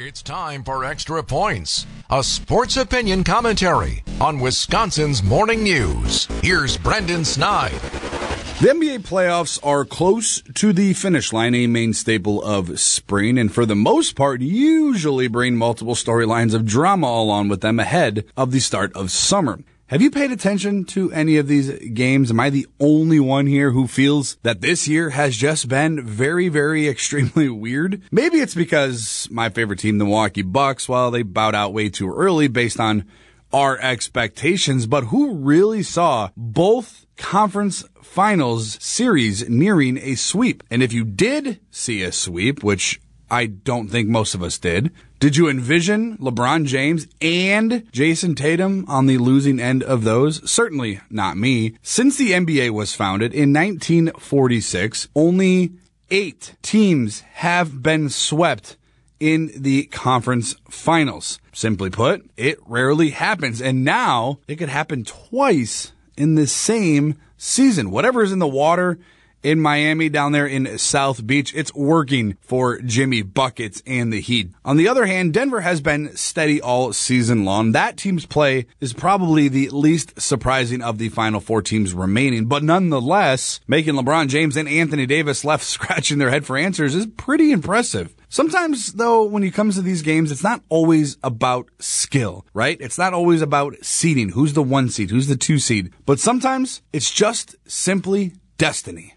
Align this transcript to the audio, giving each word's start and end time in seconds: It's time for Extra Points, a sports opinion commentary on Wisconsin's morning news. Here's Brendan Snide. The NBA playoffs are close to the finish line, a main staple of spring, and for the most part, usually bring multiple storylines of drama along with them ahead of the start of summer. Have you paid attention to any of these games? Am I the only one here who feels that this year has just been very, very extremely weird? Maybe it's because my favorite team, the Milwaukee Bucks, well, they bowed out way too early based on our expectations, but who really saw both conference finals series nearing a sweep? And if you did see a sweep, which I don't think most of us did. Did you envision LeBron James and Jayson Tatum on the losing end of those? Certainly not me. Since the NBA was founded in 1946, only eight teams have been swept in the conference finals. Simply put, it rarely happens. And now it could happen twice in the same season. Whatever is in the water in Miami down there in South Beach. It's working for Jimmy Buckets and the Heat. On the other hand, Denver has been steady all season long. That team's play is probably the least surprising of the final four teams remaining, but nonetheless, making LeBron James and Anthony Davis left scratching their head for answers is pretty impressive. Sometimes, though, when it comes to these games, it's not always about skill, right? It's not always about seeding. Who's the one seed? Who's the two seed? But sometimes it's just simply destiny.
It's 0.00 0.22
time 0.22 0.62
for 0.62 0.84
Extra 0.84 1.24
Points, 1.24 1.84
a 2.08 2.22
sports 2.22 2.76
opinion 2.76 3.24
commentary 3.24 4.04
on 4.20 4.38
Wisconsin's 4.38 5.24
morning 5.24 5.64
news. 5.64 6.26
Here's 6.40 6.76
Brendan 6.76 7.24
Snide. 7.24 7.72
The 8.60 8.68
NBA 8.68 9.00
playoffs 9.00 9.58
are 9.66 9.84
close 9.84 10.40
to 10.54 10.72
the 10.72 10.92
finish 10.92 11.32
line, 11.32 11.52
a 11.56 11.66
main 11.66 11.94
staple 11.94 12.40
of 12.44 12.78
spring, 12.78 13.38
and 13.38 13.52
for 13.52 13.66
the 13.66 13.74
most 13.74 14.14
part, 14.14 14.40
usually 14.40 15.26
bring 15.26 15.56
multiple 15.56 15.96
storylines 15.96 16.54
of 16.54 16.64
drama 16.64 17.08
along 17.08 17.48
with 17.48 17.60
them 17.60 17.80
ahead 17.80 18.24
of 18.36 18.52
the 18.52 18.60
start 18.60 18.92
of 18.94 19.10
summer. 19.10 19.58
Have 19.88 20.02
you 20.02 20.10
paid 20.10 20.32
attention 20.32 20.84
to 20.84 21.10
any 21.12 21.38
of 21.38 21.48
these 21.48 21.70
games? 21.94 22.30
Am 22.30 22.38
I 22.38 22.50
the 22.50 22.66
only 22.78 23.18
one 23.18 23.46
here 23.46 23.70
who 23.70 23.86
feels 23.86 24.36
that 24.42 24.60
this 24.60 24.86
year 24.86 25.08
has 25.08 25.34
just 25.34 25.66
been 25.66 26.04
very, 26.04 26.50
very 26.50 26.86
extremely 26.90 27.48
weird? 27.48 28.02
Maybe 28.12 28.36
it's 28.40 28.54
because 28.54 29.26
my 29.30 29.48
favorite 29.48 29.78
team, 29.78 29.96
the 29.96 30.04
Milwaukee 30.04 30.42
Bucks, 30.42 30.90
well, 30.90 31.10
they 31.10 31.22
bowed 31.22 31.54
out 31.54 31.72
way 31.72 31.88
too 31.88 32.12
early 32.12 32.48
based 32.48 32.78
on 32.78 33.06
our 33.50 33.78
expectations, 33.78 34.86
but 34.86 35.04
who 35.04 35.36
really 35.36 35.82
saw 35.82 36.28
both 36.36 37.06
conference 37.16 37.82
finals 38.02 38.76
series 38.84 39.48
nearing 39.48 39.96
a 39.96 40.16
sweep? 40.16 40.62
And 40.70 40.82
if 40.82 40.92
you 40.92 41.06
did 41.06 41.60
see 41.70 42.02
a 42.02 42.12
sweep, 42.12 42.62
which 42.62 43.00
I 43.30 43.46
don't 43.46 43.88
think 43.88 44.08
most 44.08 44.34
of 44.34 44.42
us 44.42 44.58
did. 44.58 44.90
Did 45.20 45.36
you 45.36 45.48
envision 45.48 46.16
LeBron 46.18 46.64
James 46.64 47.06
and 47.20 47.90
Jayson 47.92 48.34
Tatum 48.36 48.84
on 48.88 49.06
the 49.06 49.18
losing 49.18 49.58
end 49.60 49.82
of 49.82 50.04
those? 50.04 50.48
Certainly 50.48 51.00
not 51.10 51.36
me. 51.36 51.74
Since 51.82 52.16
the 52.16 52.32
NBA 52.32 52.70
was 52.70 52.94
founded 52.94 53.34
in 53.34 53.52
1946, 53.52 55.08
only 55.14 55.72
eight 56.10 56.54
teams 56.62 57.20
have 57.32 57.82
been 57.82 58.08
swept 58.08 58.76
in 59.20 59.50
the 59.56 59.84
conference 59.84 60.54
finals. 60.68 61.40
Simply 61.52 61.90
put, 61.90 62.30
it 62.36 62.58
rarely 62.66 63.10
happens. 63.10 63.60
And 63.60 63.84
now 63.84 64.38
it 64.46 64.56
could 64.56 64.68
happen 64.68 65.04
twice 65.04 65.92
in 66.16 66.34
the 66.36 66.46
same 66.46 67.18
season. 67.36 67.90
Whatever 67.90 68.22
is 68.22 68.32
in 68.32 68.38
the 68.38 68.46
water 68.46 68.98
in 69.42 69.60
Miami 69.60 70.08
down 70.08 70.32
there 70.32 70.46
in 70.46 70.78
South 70.78 71.26
Beach. 71.26 71.52
It's 71.54 71.74
working 71.74 72.36
for 72.40 72.78
Jimmy 72.80 73.22
Buckets 73.22 73.82
and 73.86 74.12
the 74.12 74.20
Heat. 74.20 74.50
On 74.64 74.76
the 74.76 74.88
other 74.88 75.06
hand, 75.06 75.32
Denver 75.32 75.60
has 75.60 75.80
been 75.80 76.16
steady 76.16 76.60
all 76.60 76.92
season 76.92 77.44
long. 77.44 77.72
That 77.72 77.96
team's 77.96 78.26
play 78.26 78.66
is 78.80 78.92
probably 78.92 79.48
the 79.48 79.68
least 79.70 80.20
surprising 80.20 80.82
of 80.82 80.98
the 80.98 81.08
final 81.08 81.40
four 81.40 81.62
teams 81.62 81.94
remaining, 81.94 82.46
but 82.46 82.62
nonetheless, 82.62 83.60
making 83.66 83.94
LeBron 83.94 84.28
James 84.28 84.56
and 84.56 84.68
Anthony 84.68 85.06
Davis 85.06 85.44
left 85.44 85.64
scratching 85.78 86.18
their 86.18 86.30
head 86.30 86.46
for 86.46 86.56
answers 86.56 86.94
is 86.94 87.06
pretty 87.06 87.52
impressive. 87.52 88.14
Sometimes, 88.30 88.92
though, 88.92 89.24
when 89.24 89.42
it 89.42 89.54
comes 89.54 89.76
to 89.76 89.82
these 89.82 90.02
games, 90.02 90.30
it's 90.30 90.42
not 90.42 90.62
always 90.68 91.16
about 91.22 91.70
skill, 91.78 92.44
right? 92.52 92.76
It's 92.78 92.98
not 92.98 93.14
always 93.14 93.40
about 93.40 93.76
seeding. 93.80 94.30
Who's 94.30 94.52
the 94.52 94.62
one 94.62 94.90
seed? 94.90 95.10
Who's 95.10 95.28
the 95.28 95.36
two 95.36 95.58
seed? 95.58 95.92
But 96.04 96.20
sometimes 96.20 96.82
it's 96.92 97.10
just 97.10 97.56
simply 97.66 98.32
destiny. 98.58 99.14